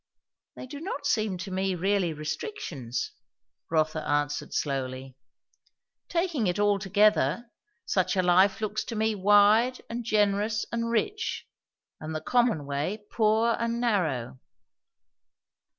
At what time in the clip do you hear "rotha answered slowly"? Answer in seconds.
3.69-5.15